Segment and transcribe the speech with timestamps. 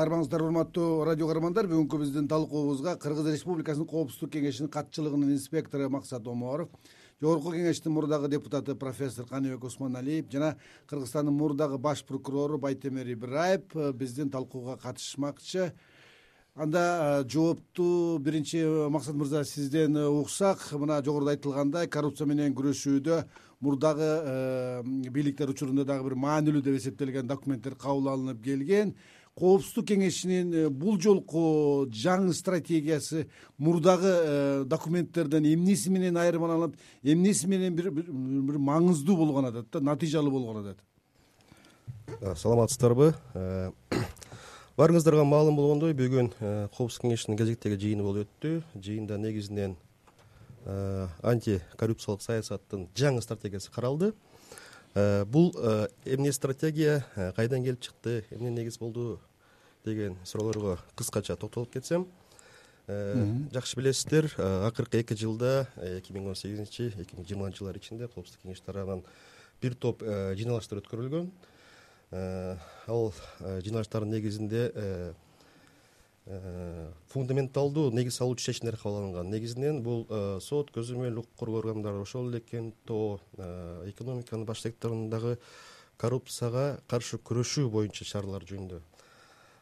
[0.00, 6.68] армаңыздар урматтуу радио каармандар бүгүнкү биздин талкуубузга кыргыз республикасынын коопсуздук кеңешинин катчылыгынын инспектору максат оморов
[7.22, 10.56] жогорку кеңештин мурдагы депутаты профессор каныбек усманалиев жана
[10.90, 15.72] кыргызстандын мурдагы баш прокурору байтемир ибраев э, биздин талкууга катышмакчы.
[16.54, 23.24] Анда э, жоопту биринчи максат мырза сизден уксак мына жогоруда айтылгандай коррупция менен күрөшүүдө
[23.60, 28.94] мурдагы бийликтер учурунда дагы бир маанилүү деп эсептелген документтер кабыл алынып келген
[29.38, 33.26] коопсуздук кеңешинин э, бул жолку жаңы стратегиясы
[33.58, 40.62] мурдагы э, документтерден эмнеси менен айырмаланып эмнеси менен бир маңыздуу болгон атат да натыйжалуу болгон
[40.62, 43.14] атат саламатсыздарбы?
[43.34, 43.72] Э,
[44.78, 46.30] баарыңыздарга маалым болгондой бүгүн
[46.76, 48.60] коопсуздук кеңешинин кезектеги жыйыны болуп өттү.
[48.78, 49.74] Жыйында негизинен
[50.64, 54.14] антикоррупциялык саясаттын жаңы стратегиясы каралды
[54.94, 59.20] бул э, эмне стратегия э, кайдан келип чыкты эмне негиз болду
[59.84, 62.06] деген суроолорго кыскача токтолуп кетсем
[62.86, 68.44] жакшы билесиздер акыркы эки жылда эки миң он сегизинчи эки миң жыйырманчы жылдар ичинде коопсуздук
[68.44, 69.02] кеңеш тарабынан
[69.62, 71.30] бир топ жыйналыштар өткөрүлгөн.
[72.12, 75.12] Ал жыйналыштардын негизинде Э,
[76.24, 82.30] фундаменталдуу негиз салуучу чечимдер кабыл алынган негизинен бул э, сот көзөмөл укук коргоо органдары ошол
[82.30, 85.36] эле кенто э, экономиканын баш секторундагы
[86.00, 88.80] коррупцияга каршы күрөшүү боюнча чаралар жөнүндө.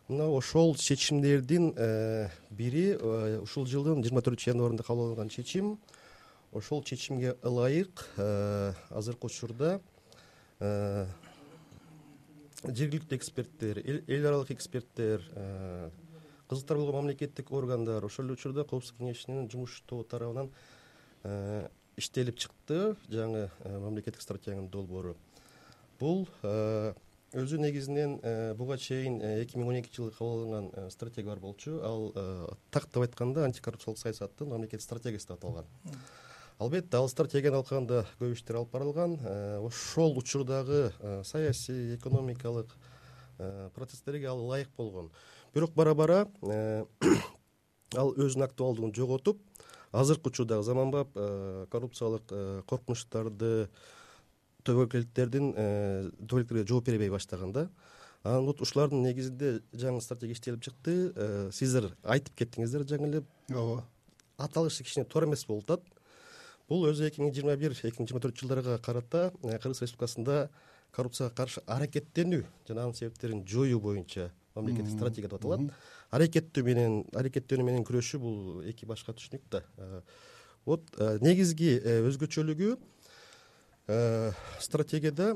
[0.06, 1.72] Мына ошол чечимдердин
[2.50, 2.94] бири
[3.42, 5.76] ушул жылдын жыйырма төртүнчү январында кабыл алынган чечим.
[6.52, 9.80] Ошол чечимге ылайык азыркы учурда
[12.62, 15.26] жергиликтүү эксперттер эл аралык эксперттер
[16.52, 20.50] кызыктар болгон мамлекеттик органдар ошол эле учурда коопсуздук кеңешинин жумуш тобу тарабынан
[21.24, 22.96] э, иштелип чыкты.
[23.08, 25.16] Жаңы э, мамлекеттик стратегиянын долбоору.
[26.00, 26.92] Бул э,
[27.32, 28.18] өзү негизинен
[28.58, 31.78] буга чейин эки миң он экинчи жылы кабыл алынган стратегия бар болчу.
[31.80, 35.66] Ал тактап айтканда антикоррупциялык саясаттын мамлекеттик стратегиясы деп аталган.
[36.58, 39.16] Албетте ал стратегияны алкаганда көп иштер алып барылган.
[39.64, 40.90] Ошол учурдагы
[41.24, 42.76] саясий экономикалык
[43.74, 45.10] процесстерге ал ылайык болгон.
[45.54, 46.84] Бирок бара бара э,
[47.94, 49.38] ал өзүнүн актуалдуулугун жоготуп
[49.92, 53.68] азыркы учурдагы заманбап э, коррупциялык э, коркунучтарды
[54.64, 57.68] тобокелдиктерге жооп бербей баштаган да.
[58.22, 61.12] Анан вот ушулардын негизинде жаңы стратегия иштелип чыкты.
[61.52, 63.24] Сиздер айтып кеттиңиздер жаңы эле.
[63.50, 63.84] Ооба.
[64.38, 65.82] Аталышы кичине туура эмес болуп атат.
[66.68, 70.48] Бул өзү эки миң жыйырма бир эки миң жыйырма төртүнчү жылдарга карата кыргыз республикасында
[70.92, 75.72] коррупцияга каршы аракеттенүү жана анын себептерин жоюу боюнча мамлекеттик стратегия деп аталат
[76.12, 79.62] аракеттөө менен аракеттенүү менен күрөшүү бул эки башка түшүнүк да.
[79.78, 80.02] Э,
[80.66, 82.76] вот э, негизги э, өзгөчөлүгү
[84.62, 85.32] стратегияда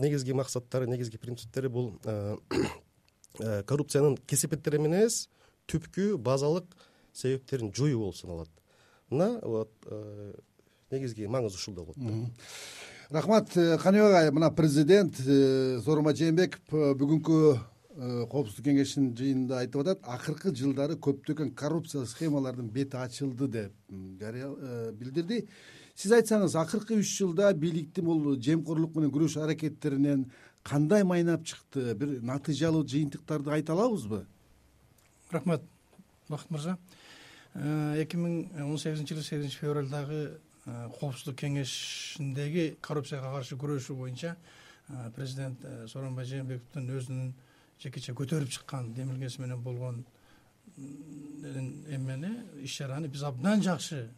[0.00, 1.90] негизги максаттары негизги принциптери бул
[3.68, 5.26] коррупциянын кесепеттери менен эмес
[5.68, 6.64] түпкү базалык
[7.12, 8.48] себептерин жоюу болуп саналат.
[9.10, 9.74] Мына вот
[10.90, 12.00] негизги маңызы ушул да болот
[13.10, 17.58] рахмат каныбек агай мына президент сооронбай жээнбеков бүгүнкү
[18.00, 24.92] Э, коопсуздук кеңешинин жыйынында айтып атат акыркы жылдары көптөгөн коррупциялык схемалардын бети ачылды деп э,
[24.96, 25.42] билдирди.
[25.94, 30.24] Сиз айтсаңыз акыркы үч жылда бийликтин бул жемкорлук менен күрөшүү аракеттеринен
[30.62, 31.92] кандай майнап чыкты?
[31.92, 34.22] Бир натыйжалуу жыйынтыктарды айта алабызбы?
[35.30, 35.66] Рахмат
[36.28, 36.78] бакыт мырза
[37.52, 44.36] э, эки миң он сегизинчи жылы сегизинчи февралдагы коопсуздук кеңешиндеги коррупцияга каршы күрөшүү боюнча
[45.16, 47.34] президент сооронбай жээнбековдун өзүнүн
[47.80, 50.04] жекече көтөрүп чыккан демилгеси менен болгон
[50.76, 52.32] эмени
[52.62, 54.08] иш чараны биз абдан жакшы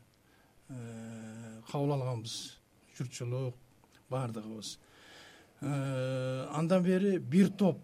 [0.68, 2.58] э, кабыл алганбыз.
[2.98, 3.56] Журтчулук
[4.10, 4.78] баардыгыбыз.
[5.60, 7.80] Э, андан бери бир топ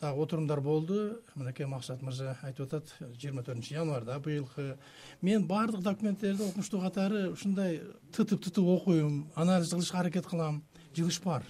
[0.00, 1.20] дагы отурумдар болду.
[1.34, 4.76] Мынакей максат мырза айтып атат жыйырма төртүнчү январда быйылкы.
[5.22, 7.80] Мен баардык документтерди окумуштуу катары ушундай
[8.12, 10.62] тытып тытып окуйм анализ кылышка аракет кылам.
[10.94, 11.46] Жылыш бар.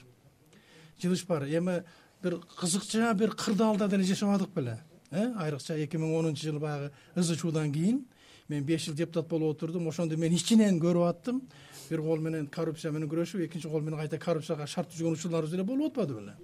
[1.02, 1.44] Жылыш бар.
[1.48, 1.82] Эми
[2.22, 4.78] бир кызыкча бир кырдаалда деле жашабадык беле
[5.10, 5.32] э?
[5.36, 8.06] Айрыкча эки миң онунчу жылы баягы ызы чуудан кийин
[8.48, 9.88] мен беш жыл депутат болуп отурдум.
[9.88, 11.42] Ошондо мен ичинен көрүп аттым.
[11.90, 15.64] Бир кол менен коррупция менен күрөшүп экинчи кол менен кайта коррупцияга шарт түзгөн учурларыбыз деле
[15.64, 16.34] болуп атпады беле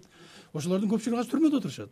[0.53, 1.91] ошолордун көпчүлүгү азыр түрмөдө отурушат.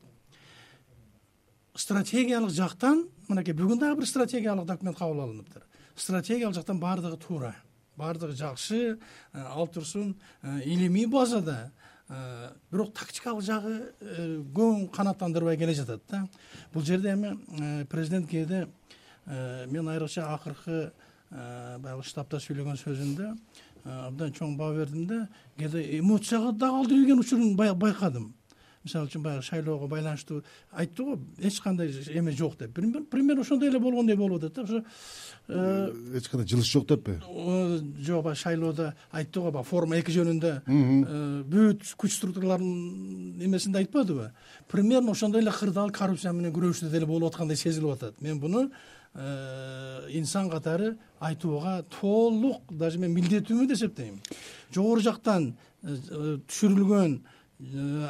[1.74, 5.66] Стратегиялык жактан мынакей бүгүн дагы бир стратегиялык документ кабыл алыныптыр.
[5.96, 7.54] Стратегиялык жактан баардыгы туура
[7.96, 8.96] баардыгы жакшы э,
[9.34, 11.70] ал турсун э, илимий базада
[12.10, 13.74] Э, бирок тактикалык жагы
[14.50, 16.24] көң канааттандырбай келе жатат да.
[16.74, 18.64] Бул жерде эми президент кээде
[19.70, 20.90] мен айрыкча акыркы
[21.30, 23.28] баягы штабта сүйлөгөн сөзүндө
[23.84, 25.20] абдан чоң баа бердим да
[25.60, 28.32] кээде эмоцияга да алдырып ийген учурун байкадым
[28.84, 30.42] мисалы үчүн баягы шайлоого байланыштуу
[30.72, 32.72] айтты го эч кандай эме жок деп.
[32.72, 34.84] Примерно ошондой эле болгондой болуп атат да ошо
[35.48, 37.18] э, эч кандай жылыш жок деппи?
[38.00, 44.32] жок баягы шайлоодо айтты го баягы форма эки жөнүндө э, бүт күч структураларынын эмесинде айтпадыбы
[44.68, 48.20] примерно ошондой эле кырдаал коррупция менен күрөшүүдө деле болуп аткандай сезилип атат.
[48.20, 48.70] Мен буну
[49.12, 54.20] Э, инсан катары айтууга толук даже мен милдеттүүмүн деп эсептейм.
[54.70, 57.39] Жогору жактан э, түшүрүлгөн э,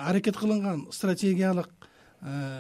[0.01, 1.71] аракет кылынган стратегиялык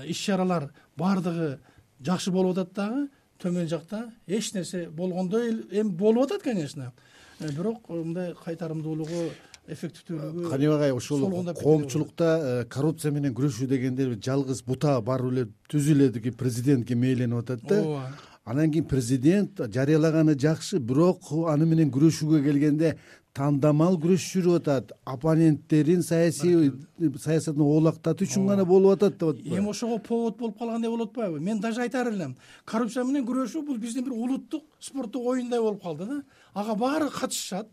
[0.06, 1.58] иш чаралар баардыгы
[2.00, 3.08] жакшы болуп атат дагы
[3.42, 6.92] төмөн жакта эч нерсе болгондой эми болуп атат конечно.
[7.40, 9.30] Бирок мындай кайтарымдуулугу
[9.70, 11.22] эффективдүүлүгү канибек агай ушул
[11.60, 17.80] коомчулукта коррупция менен күрөшүү дегенде жалгыз бута барып эле түзү эле президентке мээленип атат да.
[17.80, 18.10] Ооба.
[18.44, 22.96] Анан кийин президент жарыялаганы жакшы бирок аны менен күрөшүүгө келгенде
[23.36, 24.92] тандамал күрөш жүрүп атат.
[25.08, 29.58] Оппоненттерин саясий саясатын оолактатуу үчүн гана болуп атат деп атпайбы?
[29.58, 32.36] Эми ошого повод болуп калгандай болуп атпайбы мен даже айтаар элем.
[32.64, 36.22] Коррупция менен күрөшүү бул биздин бир улуттук спорттук оюндай болуп калды да.
[36.54, 37.68] Ага баары катышышат.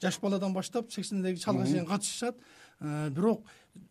[0.00, 2.36] Жаш баладан баштап сексендеги чалга чейин катышышат.
[2.80, 3.42] Э, бирок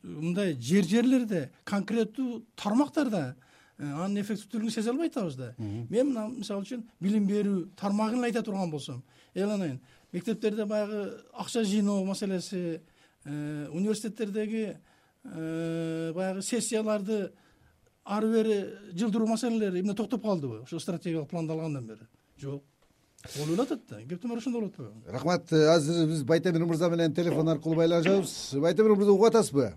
[0.02, 3.36] мындай жер жерлерде конкреттүү тармактарда
[3.80, 5.54] Э, анын эффективдүүлүгүн сезе албай атабыз да.
[5.58, 8.98] Мен мына мисалы үчүн билим берүү тармагын эле айта турган болсом
[9.32, 9.78] айланайын
[10.12, 12.82] мектептерде баягы акча жыйноо маселеси
[13.26, 14.78] э, университеттердеги
[15.24, 17.32] э, баягы сессияларды
[18.06, 18.58] ары бери
[18.94, 22.08] жылдыруу маселелери эмне токтоп калдыбы ошо стратегиялык планды алгандан бери.
[22.38, 22.64] Жок.
[23.36, 24.02] Болуп эле атат да.
[24.02, 28.54] Кептин баары ошондо болуп атпайбы рахмат азыр биз байтемир мырза менен телефон аркылуу байланышабыз.
[28.54, 29.74] Байтемир мырза угуп атасызбы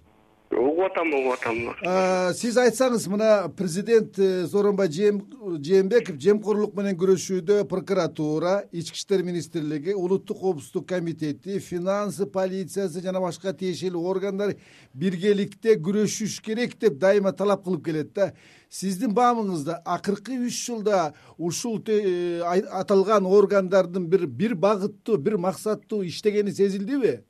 [0.59, 2.35] угуп атам угуп атам.
[2.37, 10.41] Сиз айтсаңыз мына президент э, сооронбай жээнбеков жемкорлук менен күрөшүүдө прокуратура ички иштер министрлиги улуттук
[10.41, 14.55] коопсуздук комитети финансы полициясы жана башка тиешелүү органдар
[14.95, 18.33] биргеликте күрөшүш керек деп дайыма талап кылып келет да.
[18.73, 22.41] Сиздин баамыңызда акыркы үч жылда ушул э,
[22.71, 27.21] аталган органдардын бир бир багыттуу бир максаттуу иштегени сезилдиби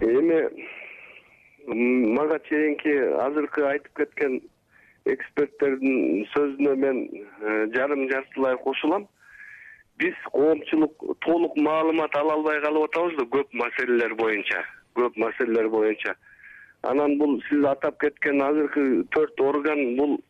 [0.00, 0.40] эми
[2.16, 2.92] мага чейинки
[3.26, 4.40] азыркы айтып кеткен
[5.04, 9.06] эксперттердин сөзүнө мен э, жарым жартылай кошулам.
[9.98, 14.64] Биз коомчулук толук маалымат ала албай калып атабыз да көп маселелер боюнча
[14.96, 16.14] көп маселелер боюнча.
[16.82, 20.20] Анан бул сиз атап кеткен азыркы төрт орган бул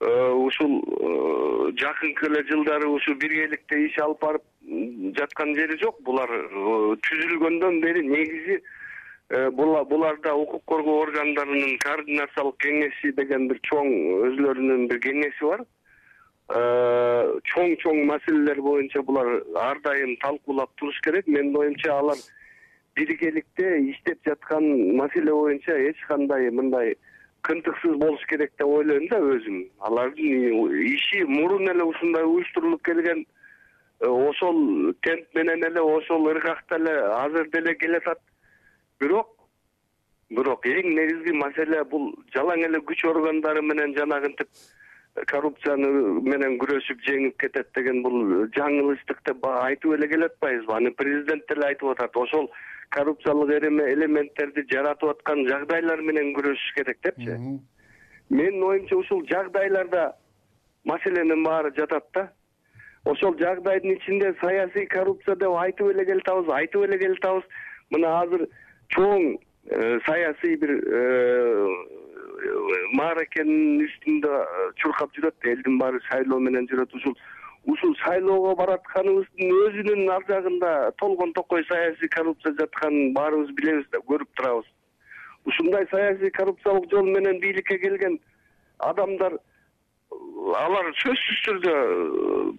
[0.00, 4.48] э, ушул э, жакынкы эле жылдары ушул биргеликте иш алып барып
[5.18, 6.00] жаткан жери жок.
[6.02, 6.30] Булар
[7.08, 8.62] түзүлгөндөн бери негизи
[9.30, 13.88] буларда укук коргоо органдарынын координациялык кеңеши деген бир чоң
[14.28, 15.64] өзүлөрүнүн бир кеңеси бар.
[16.52, 21.26] Э, чоң чоң маселелер боюнча булар ар дайым талкуулап туруш керек.
[21.26, 22.16] Менин оюмча алар
[22.94, 26.94] биргеликте иштеп жаткан маселе боюнча эч кандай мындай
[27.42, 29.70] кынтыксыз болуш керек деп ойлойм да өзүм.
[29.80, 33.24] Алардын иши мурун эле ушундай уюштурулуп келген
[34.00, 36.94] э, ошол темп менен эле ошол ыргакта эле
[37.24, 38.20] азыр деле келатат
[39.00, 39.34] бирок
[40.30, 45.90] бирок эң негизги маселе бул жалаң эле күч органдары менен жанагынтип э, коррупцияны
[46.28, 48.16] менен күрөшүп жеңип кетет деген бул
[48.56, 52.16] жаңылыштык деп баягы айтып эле келатпайбызбы аны президент деле айтып атат.
[52.16, 52.50] Ошол
[52.90, 57.38] коррупциялык элементтерди жаратып аткан жагдайлар менен күрөшүш керек депчи
[58.30, 60.14] менин оюмча ушул жагдайларда
[60.84, 62.28] маселенин баары жатат да.
[63.04, 67.44] Ошол жагдайдын ичинде саясий коррупция деп айтып эле келатабыз айтып эле келатабыз
[67.90, 68.46] мына азыр
[68.94, 69.36] чоң
[69.70, 71.68] э, саясий бир э,
[72.98, 76.94] мааракенин үстүндө э, чуркап жүрөт элдин баары шайлоо менен жүрөт.
[76.98, 77.16] Ушул
[77.74, 84.30] ушул шайлоого баратканыбыздын өзүнүн ар жагында толгон токой саясий коррупция жатканын баарыбыз билебиз да көрүп
[84.36, 84.68] турабыз.
[85.44, 88.18] Ушундай саясий коррупциялык жол менен бийликке келген
[88.78, 89.38] адамдар
[90.60, 91.74] алар сөзсүз түрдө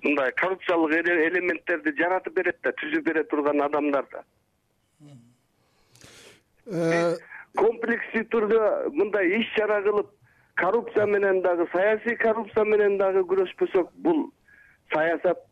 [0.04, 4.24] мындай коррупциялык элементтерди жаратып берет да түзүп бере турган адамдар да
[6.66, 8.62] комплекстүү түрдө
[8.94, 10.10] мындай иш чара кылып
[10.56, 14.26] коррупция менен дагы саясий коррупция менен дагы күрөшпөсөк бул
[14.94, 15.44] саясат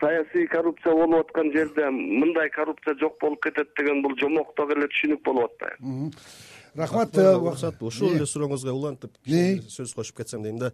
[0.00, 5.22] саясий коррупция болуп аткан жерде мындай коррупция жок болуп кетет деген бул жомокток эле түшүнүк
[5.24, 6.10] болуп атпайбы
[6.76, 9.16] рахмат уруксатпы ушул эле сурооңузга улантып
[9.72, 10.72] сөз кошуп кетсем дейм да.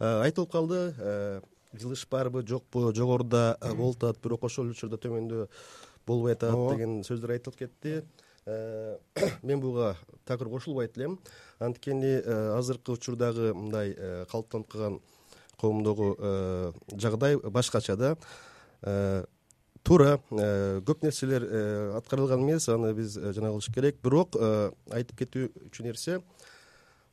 [0.00, 1.40] Э, айтылып калды э,
[1.80, 5.48] жылыш барбы жокпу жогоруда болуп атат бирок ошол учурда төмөндө
[6.06, 7.98] болбой атат деген сөздөр айтылып кетти.
[8.00, 8.24] Э,
[9.42, 11.18] мен буга такыр кошулбайт элем.
[11.58, 15.00] Анткени э, азыркы учурдагы мындай э, калыптанып калган
[15.60, 18.16] коомдогу жагдай башкача да.
[19.84, 21.46] Туура көп нерселер
[21.96, 23.96] аткарылган эмес аны биз жана кылыш керек.
[24.02, 26.20] Бирок айтып кетүү үчүн нерсе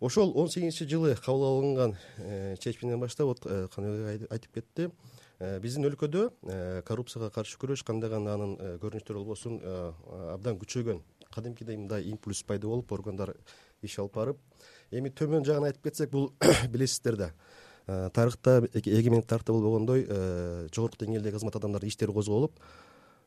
[0.01, 1.95] ошол он сегизинчи жылы кабыл алынган
[2.59, 4.91] чечимден баштап вот каныбек айтып кетти.
[5.61, 6.27] Биздин өлкөдө
[6.85, 9.61] коррупцияга каршы күрөш кандай гана анын көрүнүштөрү болбосун
[10.33, 10.99] абдан күчөгөн
[11.33, 13.35] кадимкидей мындай импульс пайда болуп органдар
[13.81, 14.37] иш алып барып
[14.91, 16.31] эми төмөн жагын айтып кетсек бул
[16.71, 17.31] билесиздер да.
[17.87, 20.05] Тарыхта эгемендик тарыхта болбогондой
[20.73, 22.59] жогорку деңгээлдеги кызмат адамдардын иштери козголуп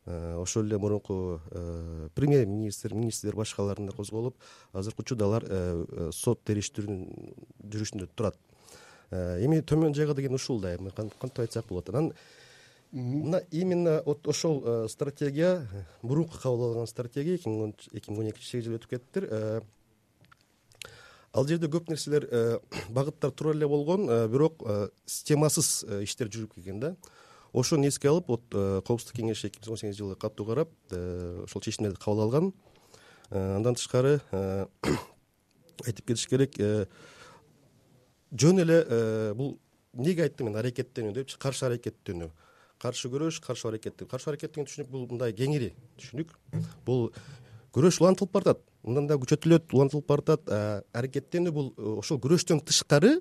[0.06, 1.40] ошол эле мурунку
[2.14, 4.36] премьер министр министрлер башкалардын да козголуп
[4.72, 7.34] азыркы учурда алар сот териштирүүнүн
[7.72, 8.36] жүрүшүндө турат.
[9.10, 10.74] Эми төмөн жагы деген ушул да.
[10.76, 11.88] Эми кантип айтсак болот?
[11.88, 12.12] Анан
[12.94, 15.66] мына именно вот ошол стратегия
[16.02, 19.26] мурунку кабыл алынган стратегия эки миң эки миң он экинчи сегиз жыл өтүп кетиптир.
[21.34, 22.28] Ал жерде көп нерселер
[22.94, 24.62] багыттар туура эле болгон бирок
[25.06, 26.92] системасыз иштер жүрүп келген да.
[27.52, 31.98] Ошону эске алып вот коопсуздук кеңеши эки миң он сегизинчи жылы катуу карап ошол чечимдерди
[31.98, 32.52] кабыл алган.
[33.30, 34.20] Андан тышкары
[35.82, 36.54] айтып кетиш керек
[38.30, 39.58] жөн эле бул
[39.94, 42.30] эмнеге айттым мен аракеттенүү депчи каршы аракеттенүү
[42.82, 46.32] каршы күрөш каршы аракет каршы аракет деген түшүнүк бул мындай кеңири түшүнүк.
[46.86, 47.10] Бул
[47.74, 50.50] күрөш улантылып баратат мындан да күчөтүлөт улантылып баратат
[50.94, 53.16] аракеттенүү бул ошол күрөштөн тышкары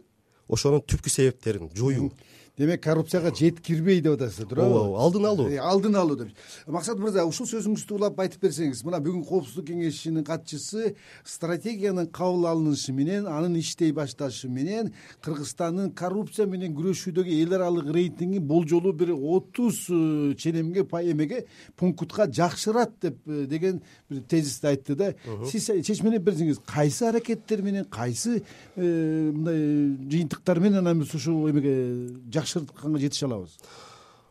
[0.48, 2.12] ошонун түпкү себептерин жоюу
[2.58, 4.76] демек коррупцияга жеткирбей деп атасыздар туурабы?
[4.78, 5.48] Ооба алдын алуу.
[5.50, 6.28] Э, алдын алуу деп.
[6.68, 10.94] Максат мырза ушул сөзүңүздү улап айтып берсеңиз мына бүгүн коопсуздук кеңешинин катчысы
[11.26, 14.92] стратегиянын кабыл алынышы менен анын иштей башташы менен
[15.26, 22.94] кыргызстандын коррупция менен күрөшүүдөгү эл аралык рейтинги болжолу бир отуз э, ченемге эмеге пунктка жакшырат
[23.02, 25.16] деп э, деген бир тезисти айтты да.
[25.50, 28.44] Сиз чечимдеп берсеңиз кайсы аракеттер менен кайсы
[28.76, 32.14] мындай жыйынтыктар менен анан биз ушул эмеге
[32.44, 33.58] жакшыртканга жетише алабыз.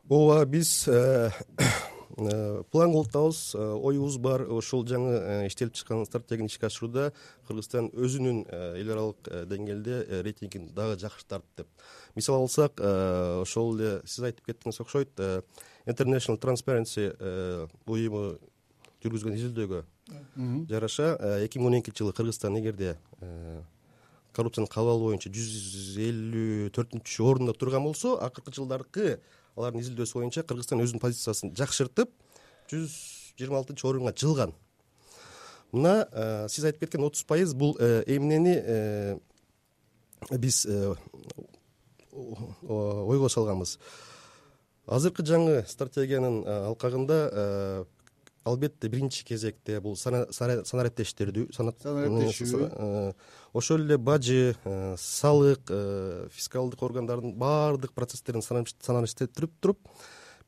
[0.09, 1.31] Ооба биз э,
[2.19, 4.45] э, план кылып э, оюбуз бар.
[4.51, 7.13] Ошол жаңы иштелип чыккан стратегияны ишке ашырууда
[7.49, 11.69] кыргызстан өзүнүн эл аралык деңгээлде рейтингин дагы жакшыртат деп.
[12.15, 15.23] Мисал алсак ошол эле сиз айтып кеттиңиз окшойт
[15.87, 17.09] international transparency
[17.87, 18.37] уюму
[19.03, 19.85] жүргүзгөн изилдөөгө
[20.69, 21.15] жараша.
[21.47, 22.99] Эки миң он экинчи жылы кыргызстан эгерде
[24.37, 29.19] коррупцияны кабыл алуу боюнча жүз элүү төртүнчү орунда турган болсо акыркы жылдаркы
[29.57, 32.13] алардын изилдөөсү боюнча кыргызстан өзүнүн позициясын жакшыртып
[32.73, 32.95] жүз
[33.39, 34.55] жыйырма алтынчы орунга жылган.
[35.73, 39.19] Мына э, сиз айтып кеткен отуз пайыз бул э, эмнени э,
[40.37, 40.67] биз
[42.13, 43.79] ойго салганбыз?
[44.87, 47.87] Азыркы жаңы стратегиянын алкагында
[48.45, 53.13] албетте биринчи кезекте бул санариптештирүү санариптешүү э,
[53.55, 59.79] ошол эле бажы э, салык э, фискалдык органдардын баардык процесстерин санариптештирип туруп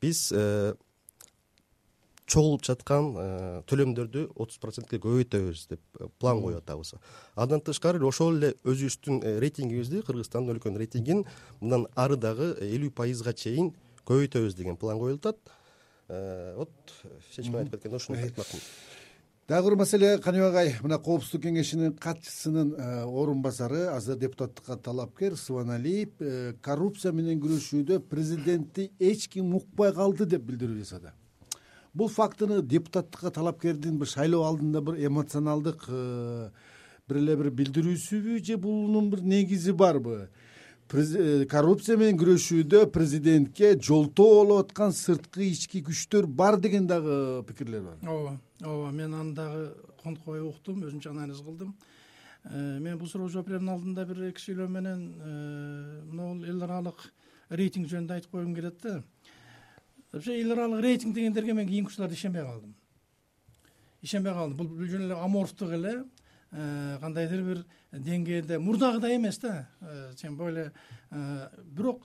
[0.03, 0.27] биз
[2.27, 3.11] чогулуп жаткан
[3.69, 6.95] төлөмдөрдү отуз процентке көбөйтөбүз деп план коюп атабыз
[7.37, 11.27] андан тышкары ошол эле өзүбүздүн рейтингибизди кыргызстандын өлкөнүн рейтингин
[11.61, 13.75] мындан ары дагы элүү пайызга чейин
[14.09, 15.53] көбөйтөбүз деген план коюлуп атат
[16.09, 16.71] вот
[17.31, 18.63] чечим айтып кеткенде ушуну айтмакмын.
[19.49, 25.37] Дагы бир маселе каныбек агай мына коопсуздук кеңешинин катчысынын э, орун басары азыр депутаттыкка талапкер
[25.37, 31.13] субаналиев э, коррупция менен күрөшүүдө президентти эч ким укпай калды деп билдирүү жасады.
[31.93, 39.11] Бул фактыны депутаттыкка талапкердин бир шайлоо алдында бир эмоционалдык бир эле бир билдирүүсүбү же бунун
[39.11, 40.23] бир негизи барбы?
[40.23, 40.29] Э,
[40.89, 47.99] коррупция менен күрөшүүдө президентке жолтоо болуп аткан сырткы ички күчтөр бар деген дагы пикирлер бар.
[48.03, 51.75] Ооба ооба мен аны дагы конкобай уктум өзүнчө анализ кылдым.
[52.45, 57.01] Э, мен бул суроо жооп берердин алдында бир эки сүйлөө менен э, могул эл аралык
[57.49, 59.03] рейтинг жөнүндө айтып койгум келет да.
[60.13, 62.75] Вообще эл аралык рейтинг дегендерге мен кийинки учурларда ишенбей калдым.
[64.03, 64.59] Ишенбей калдым.
[64.59, 65.95] Бул жөн эле аморфтук эле.
[65.95, 66.05] Э,
[66.55, 69.69] кандайдыр бир деңгээлде мурдагыдай эмес да.
[69.81, 70.73] Э, тем более
[71.11, 72.05] э, бирок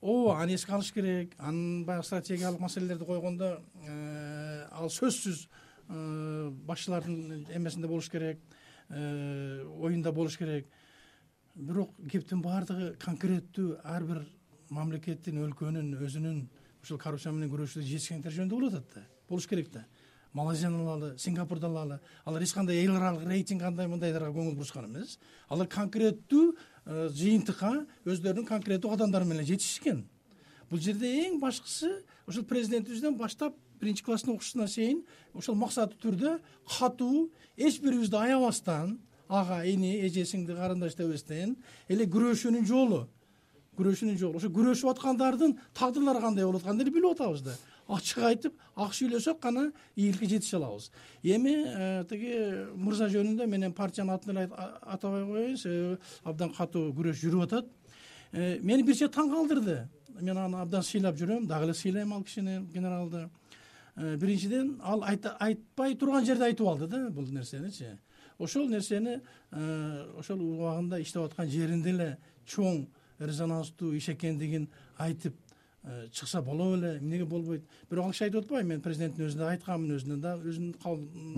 [0.00, 3.60] ооба аны эске алыш керек анын баягы стратегиялык маселелерди койгондо
[4.70, 5.46] ал сөзсүз
[5.88, 8.40] башчылардын эмесинде болуш керек
[8.88, 10.66] оюнда болуш керек.
[11.54, 14.24] Бирок кептин баардыгы конкреттүү ар бир
[14.70, 16.44] мамлекеттин өлкөнүн өзүнүн
[16.82, 19.02] ушул коррупция менен күрөшүүдө жетишкендиктери жөнүндө болуп атат да.
[19.28, 19.84] Болуш керек да
[20.32, 22.00] малайзияны алалы сингапурду алалы.
[22.24, 25.18] Алар эч кандай эл аралык рейтинг андай мындайларга көңүл бурушкан эмес.
[25.48, 27.72] Алар конкреттүү э, жыйынтыкка
[28.04, 30.04] өздөрүнүн конкреттүү кадамдары менен жетишишкен.
[30.70, 31.90] Бул жерде эң башкысы
[32.30, 36.36] ушул президентибизден баштап биринчи класстын окуучусуна чейин ошол максаттуу түрдө
[36.78, 41.56] катуу эч бирибизди аябастан ага эне эже сиңди карындаш дебестен
[41.88, 43.06] эле күрөшүүнүн жолу
[43.80, 47.56] күрөшүүнүн жолу ошо күрөшүп аткандардын тагдырлары кандай болуп атканын деле билип атабыз да.
[47.90, 50.90] Ачык айтып ак сүйлөсөк гана ийгиликке жетише алабыз.
[51.22, 52.36] Эми э, тиги
[52.76, 54.46] мырза жөнүндө мен эми партиянын атын эле
[54.82, 57.66] атабай коеюн себеби абдан катуу күрөш жүрүп атат.
[58.32, 59.80] Э, мени бир чети таң калтырды
[60.20, 61.48] мен аны абдан сыйлап жүрөм.
[61.50, 63.28] Дагы эле сыйлайм ал кишини генералды.
[63.96, 67.96] Э, биринчиден ал айтпай турган жерде айтып алды да бул нерсеничи
[68.38, 69.18] ошол нерсени
[69.50, 72.08] ошол убагында иштеп аткан жеринде эле
[72.46, 72.86] чоң
[73.20, 75.36] резонанстуу иш экендигин айтып
[75.82, 77.62] Э, чыкса боло беле эмнеге болбойт?
[77.88, 80.74] Бирок ал киши айтып атпайбы мен президенттин өзүнө айтканмын өзүнө да өзүнүн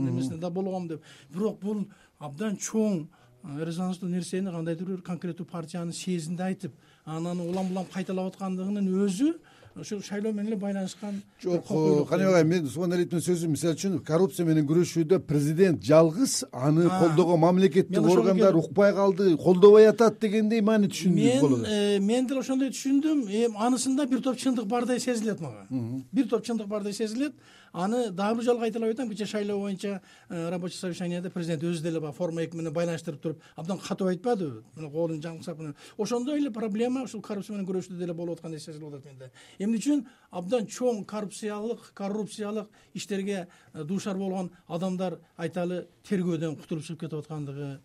[0.02, 1.04] немесине да болгом деп.
[1.30, 1.84] Бирок бул
[2.18, 6.74] абдан чоң э, резонанстуу нерсени кандайдыр бир конкреттүү партиянын съездинде айтып
[7.04, 9.36] анан улам улам кайталап аткандыгынын өзү
[9.76, 14.66] ушул шайлоо менен эле байланышкан жок каныбек агай мен усмоналиевдин сөзү мисалы үчүн коррупция менен
[14.68, 21.66] күрөшүүдө президент жалгыз аны колдогон мамлекеттик органдар укпай калды колдобой атат дегендей маани түшүндү болот.
[21.66, 23.24] э, мен деле ошондой түшүндүм.
[23.28, 25.66] Эми анысында бир топ чындык бардай сезилет мага.
[26.12, 27.32] Бир топ чындык бардай сезилет
[27.72, 32.00] аны дагы бир жолу кайталап айтам кечээ шайлоо боюнча э, рабочий совещанияда президент өзү деле
[32.00, 37.04] баягы форма эки менен байланыштырып туруп абдан катуу айтпадыбы мына колун жаңсап ошондой эле проблема
[37.04, 40.06] ушул коррупция менен күрөшүүдө деле болуп аткандай сезилип атат менде эмне үчүн?
[40.30, 47.80] Абдан чоң коррупциялык коррупциялык иштерге э, дуушар болгон адамдар айталы тергөөдөн кутулуп чыгып кетип аткандыгы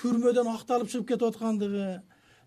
[0.00, 2.00] түрмөдөн акталып чыгып кетип аткандыгы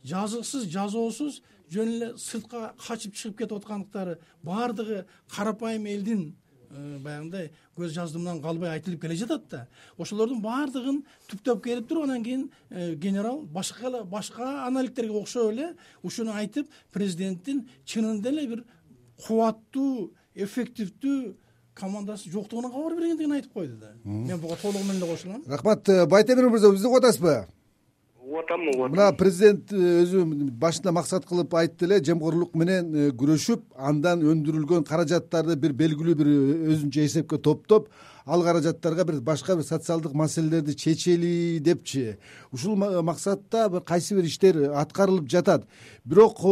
[0.04, 6.30] жазыксыз жазоосуз жөн эле сыртка качып чыгып кетип аткандыктары баардыгы карапайым элдин
[6.70, 9.62] баягындай көз жаздымдан калбай айтылып келе жатат да.
[9.98, 15.74] Ошолордун баардыгын түптөп келип туруп анан кийин э, генерал башка башка аналитиктерге окшоп эле
[16.04, 18.64] ушуну айтып президенттин чынында эле бир
[19.26, 21.36] кубаттуу эффективдүү
[21.74, 23.94] командасы жоктугунан кабар бергендигин айтып койду да.
[24.04, 25.44] Мен буга толугу менен эле кошулам.
[25.48, 27.48] Рахмат э, байтемир мырза бизди угуп атасызбы
[28.30, 30.24] угуп атам угуп атам мына президент э, өзү
[30.62, 36.30] башында максат кылып айтты эле жемкорлук менен э, күрөшүп андан өндүрүлгөн каражаттарды бир белгилүү бир
[36.30, 36.38] э,
[36.74, 37.90] өзүнчө эсепке топтоп
[38.26, 42.18] ал каражаттарга бир башка бир социалдык маселелерди чечели депчи.
[42.52, 45.66] Ушул максатта кайсы бир иштер аткарылып жатат.
[46.06, 46.44] Бирок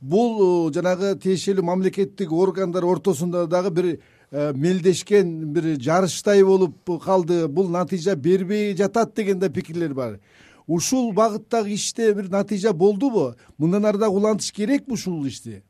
[0.00, 3.98] бул жанагы тиешелүү мамлекеттик органдар ортосунда дагы бир
[4.30, 7.48] мелдешкен бир жарыштай болуп калды.
[7.48, 10.18] Бул натыйжа бербей жатат деген да пикирлер бар
[10.66, 13.34] ушул багыттагы иште бир натыйжа болдубу?
[13.58, 15.62] Мындан ары дагы улантыш керекпи ушул ишти?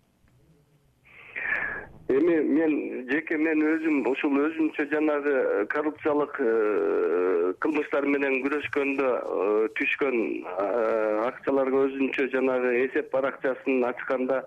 [2.13, 5.35] Эми мен жеке мен өзүм ушул өзүмчө жанагы
[5.73, 10.67] коррупциялык э, кылмыштар менен күрөшкөндө э, түшкөн э,
[11.29, 14.43] акцияларга өзүнчө жанагы эсеп баракчасын ачканда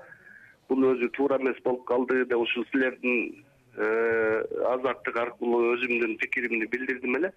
[0.70, 3.44] бул өзү туура эмес болуп калды деп ушул силердин
[3.76, 7.34] азаттык аркылуу өзүмдүн пикиримди билдирдим эле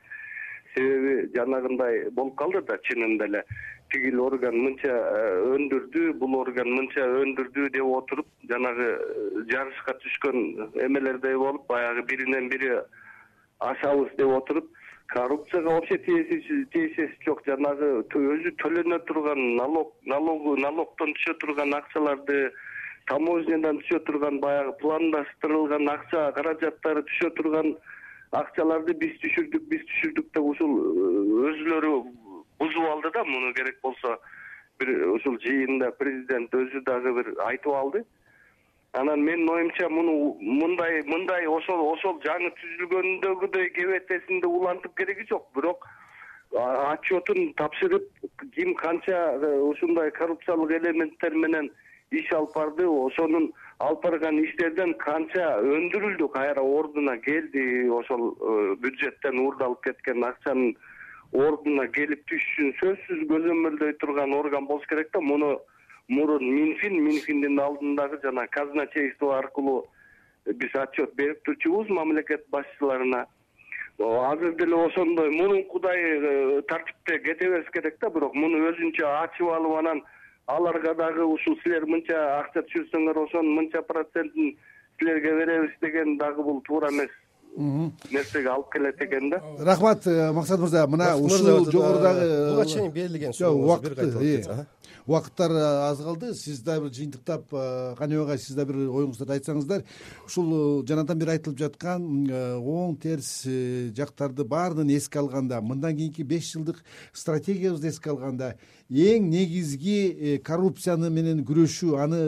[0.74, 3.42] себеби жанагындай болуп калды да чынында эле.
[3.92, 5.20] Тигил орган мынча э,
[5.56, 10.42] өндүрдү бул орган мынча өндүрдү деп отуруп жанагы э, жарышка түшкөн
[10.86, 12.74] эмелердей болуп баягы биринен бири
[13.70, 14.68] ашабыз деп отуруп
[15.08, 17.40] коррупцияга вообще тиешеси жок.
[17.46, 22.50] Жанагы өзү төлөнө турган налог налог налогдон түшө турган акчаларды
[23.08, 27.72] таможнядан түшө турган баягы пландаштырылган акча каражаттары түшө турган
[28.36, 31.14] акчаларды биз түшүрдүк биз түшүрдүк деп ушул э,
[31.50, 31.92] өзүлөрү
[32.60, 34.18] бузуп алды да муну керек болсо
[34.80, 38.04] бир ушул жыйында президент өзү дагы бир айтып алды.
[38.92, 45.48] Анан менин оюмча муну мындай мындай ошол ошол жаңы түзүлгөндөгүдөй кебетесинде улантып кереги жок.
[45.56, 45.86] Бирок
[46.52, 48.08] отчетун тапшырып
[48.54, 51.70] ким канча э, ушундай коррупциялык элементтер менен
[52.10, 52.86] иш алып барды.
[52.88, 57.88] Ошонун алып барган иштерден канча өндүрүлдү кайра ордуна келди.
[57.90, 60.76] Ошол э, бюджеттен уурдалып кеткен акчанын
[61.32, 65.20] ордуна келип түшүшүн сөзсүз көзөмөлдөй турган орган болуш керек да.
[65.20, 65.58] Муну
[66.08, 69.84] мурун минфин минфиндин алдындагы жана казначейство аркылуу
[70.46, 73.26] биз отчет берип турчубуз мамлекет башчыларына.
[73.98, 75.30] Азыр деле ошондой.
[75.30, 78.10] Мурункудай э, тартипте кетебез керек да.
[78.10, 80.02] Бирок муну өзүнчө ачып алып анан
[80.48, 84.54] аларга дагы ушул силер мынча акча түшүрсөңөр ошонун мынча процентин
[85.00, 87.12] силерге беребиз деген дагы бул туура эмес
[87.58, 89.42] нерсеге алып келет экен да?
[89.58, 93.98] Рахмат э, максат мырза мына ушул жогорудагы буга чейин берилген жок убакыт
[95.06, 96.34] убакыттар э, аз калды.
[96.34, 99.84] Сиз дагы бир жыйынтыктап э, каныбек агай сиз дагы бир оюңуздарды айтсаңыздар.
[100.26, 103.46] Ушул жанадан бери айтылып жаткан оң терс
[103.96, 108.56] жактарды баардыгын эске алганда мындан кийинки беш жылдык стратегиябызды эске алганда
[108.90, 112.20] эң негизги коррупцияны менен күрөшүү аны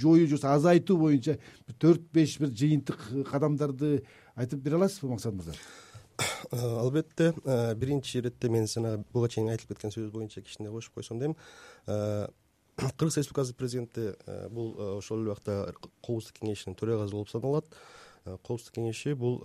[0.00, 1.38] жоюу же болбосо азайтуу боюнча
[1.78, 2.98] төрт беш бир жыйынтык
[3.30, 4.04] кадамдарды
[4.36, 5.54] айтып бере аласызбы максат мырза
[6.50, 10.94] э, албетте э, биринчи иретте мен жана буга чейин айтылып кеткен сөз боюнча кичине кошуп
[10.94, 11.36] койсом дейм.
[11.86, 12.26] Э,
[12.76, 14.14] кыргыз республикасынын президенти
[14.50, 17.66] бул ошол эле убакта коопсуздук кеңешинин төрагасы болуп саналат.
[18.24, 19.38] Коопсуздук кеңеши бул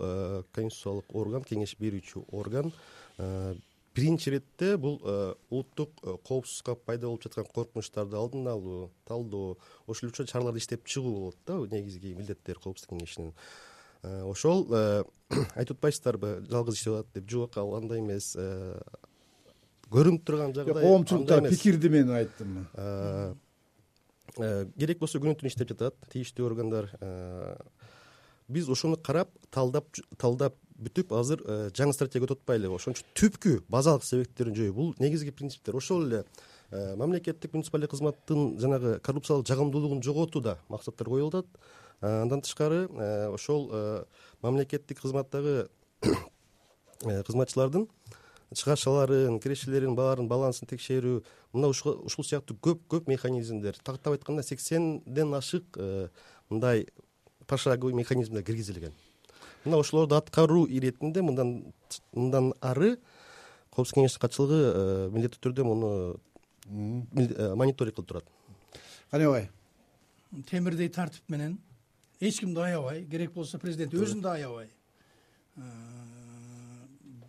[0.56, 2.72] конституциялык орган кеңеш берүүчү орган.
[3.94, 4.98] Биринчи иретте бул
[5.50, 5.94] улуттук
[6.26, 11.60] коопсуздукка пайда болуп жаткан коркунучтарды алдын алуу талдоо ошол учурда чараларды иштеп чыгуу болот да
[11.76, 13.34] негизги милдеттер коопсуздук кеңешинин
[14.02, 14.66] ошол
[15.60, 18.32] айтып атпайсыздарбы жалгыз иштеп атат деп жок ал андай эмес
[19.90, 22.58] көрүнүп турган жагдай коомчулукта пикирди мен айттым.
[24.78, 26.90] Керек болсо күнү түнү иштеп жатат тийиштүү органдар.
[28.50, 31.42] Биз ошону карап талдап талдап бүтүп азыр
[31.76, 35.76] жаңы стратегия өтүп атпайлыбы ошон үчүн түпкү базалык себептерин жоюу бул негизги принциптер.
[35.76, 36.24] Ошол эле
[36.70, 41.46] мамлекеттик муниципалдык кызматтын жанагы коррупциялык жагымдуулугун жоготуу да максаттар коюлуп атат
[42.00, 42.86] андан тышкары
[43.32, 43.70] ошол
[44.42, 45.68] мамлекеттик кызматтагы
[47.00, 47.88] кызматчылардын
[48.54, 51.20] чыгашаларын кирешелерин баарын балансын текшерүү
[51.52, 53.76] мына ушул сыяктуу көп көп механизмдер.
[53.84, 55.78] Тактап айтканда сексенден ашык
[56.48, 56.88] мындай
[57.46, 58.92] пошаговый механизмдер киргизилген.
[59.64, 61.72] Мына ошолорду аткаруу иретинде мындан
[62.12, 62.96] мындан ары
[63.70, 64.60] коопсуздук кеңешинин катчылыгы
[65.14, 66.20] милдеттүү түрдө муну
[66.66, 68.24] мониторинг кылып турат.
[69.10, 69.50] Кане агай
[70.50, 71.58] темирдей тартип менен
[72.20, 73.04] эч кимди аябай.
[73.10, 74.68] Керек болсо президент өзүн да аябай.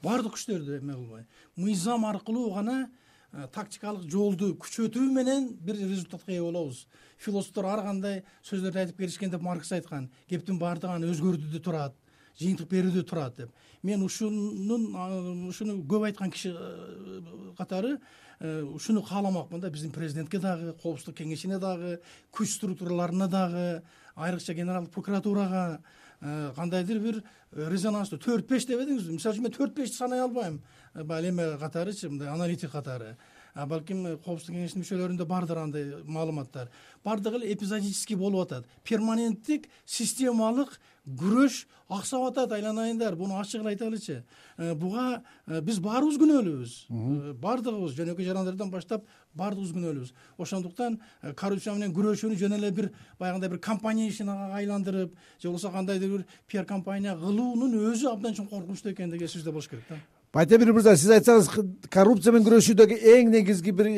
[0.01, 1.25] Баардык күчтөрдү эме кылбай
[1.55, 2.89] мыйзам аркылуу гана
[3.31, 6.85] э, тактикалык жолду күчөтүү менен бир результатка ээ болобуз.
[7.17, 10.09] Философтор ар кандай сөздөрдү айтып келишкен деп маркс айткан.
[10.29, 11.95] Кептин баардыгы аны өзгөртүүдө турат
[12.39, 13.49] жыйынтык берүүдө турат деп.
[13.83, 17.21] Мен ушунун ушуну көп айткан киши э,
[17.57, 17.97] катары
[18.39, 21.99] э, ушуну кааламакмын да биздин президентке дагы коопсуздук кеңешине дагы
[22.31, 23.81] күч структураларына дагы
[24.15, 25.81] айрыкча генералдык прокуратурага
[26.21, 27.15] Э, кандайдыр бир
[27.51, 30.59] резонанстуу төрт беш дебедиңизби мисалы үчүн мен төрт бешти санай албайм.
[30.93, 33.15] Баягы эме катарычы мындай аналитик катары
[33.55, 36.69] балким коопсуздук кеңешинин мүчөлөрүндө бардыр андай маалыматтар.
[37.03, 38.65] Баардыгы эле эпизодический болуп атат.
[38.83, 43.15] Перманенттик системалык күрөш аксап атат айланайындар.
[43.15, 44.23] Буну ачык эле айтайлычы
[44.57, 50.13] э, буга э, биз баарыбыз күнөөлүүбүз э, баардыгыбыз жөнөкөй жарандардан баштап баардыгыбыз күнөөлүүбүз
[50.45, 50.99] ошондуктан
[51.35, 53.59] коррупция менен күрөшүүнү жөн эле бир баягындай бир
[54.07, 59.51] ишине айландырып же болбосо кандайдыр бир пиар компания кылуунун өзү абдан чоң коркунучтуу экендиги эсибизде
[59.51, 59.99] болуш керек да
[60.35, 61.49] байтемир мырза сиз айтсаңыз
[61.91, 63.89] коррупция менен күрөшүүдөгү эң негизги бир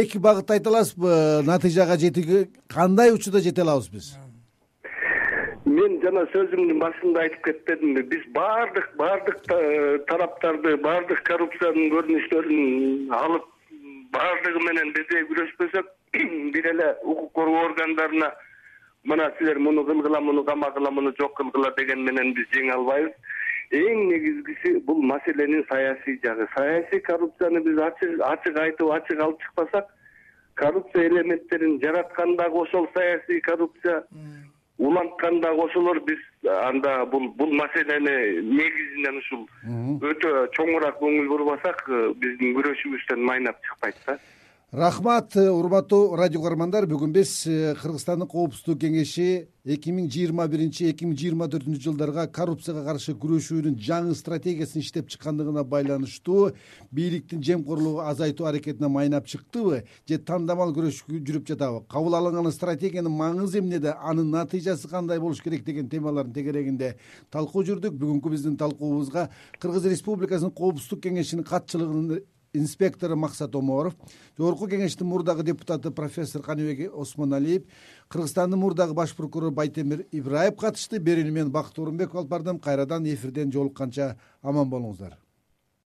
[0.00, 1.10] эки багытты айта аласызбы?
[1.48, 4.12] Натыйжага жетүүгө кандай учурда жете алабыз биз?
[5.66, 8.04] Мен жана сөзүмдүн башында айтып кетпедимби.
[8.12, 9.42] Биз баардык баардык
[10.06, 13.50] тараптарды баардык коррупциянын көрүнүштөрүн алып
[14.14, 15.90] баардыгы менен бирдей күрөшпөсөк
[16.54, 18.30] бир эле укук коргоо органдарына
[19.04, 23.25] мына силер муну кылгыла муну камагыла муну жок кылгыла деген менен биз жеңе албайбыз
[23.70, 26.48] эң негизгиси бул маселенин саясий жагы.
[26.56, 29.92] Саясий коррупцияны биз ачык айтып ачык алып чыкпасак
[30.56, 34.04] коррупция элементтерин жараткан дагы ошол саясий коррупция
[34.78, 39.44] уланткан дагы ошолор биз анда бул бул маселени негизинен ушул
[40.10, 44.18] өтө чоңураак көңүл бурбасак э, биздин күрөшүбүздөн майнап чыкпайт да
[44.76, 51.06] рахмат урматтуу радио каармандар бүгүн биз э, кыргызстандын коопсуздук кеңеши эки миң жыйырма биринчи эки
[51.08, 56.50] миң жыйырма төртүнчү жылдарга коррупцияга каршы күрөшүүнүн жаңы стратегиясын иштеп чыккандыгына байланыштуу
[56.92, 61.86] бийликтин жемкорлугу азайтуу аракетине майнап чыктыбы же тандамал күрөш жүрүп жатабы?
[61.88, 66.98] Кабыл алынган стратегиянын маңызы эмнеде анын натыйжасы кандай болуш керек деген темалардын тегерегинде
[67.32, 67.96] талкуу жүрдүк.
[67.96, 72.20] Бүгүнкү биздин талкуубузга кыргыз республикасынын коопсуздук кеңешинин катчылыгынын
[72.58, 73.94] инспектору максат оморов
[74.38, 77.64] жогорку кеңештин мурдагы депутаты профессор каныбек осмоналиев
[78.08, 80.98] кыргызстандын мурдагы баш прокурору байтемир ибраев катышты.
[80.98, 82.58] Берүүнү мен бакыт орунбеков алып бардым.
[82.58, 85.18] Кайрадан эфирден жолукканча аман болуңуздар